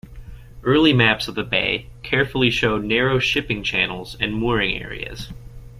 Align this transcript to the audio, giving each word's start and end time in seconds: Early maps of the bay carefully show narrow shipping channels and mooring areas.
Early 0.63 0.93
maps 0.93 1.27
of 1.27 1.35
the 1.35 1.43
bay 1.43 1.85
carefully 2.01 2.49
show 2.49 2.79
narrow 2.79 3.19
shipping 3.19 3.61
channels 3.61 4.17
and 4.19 4.33
mooring 4.33 4.81
areas. 4.81 5.31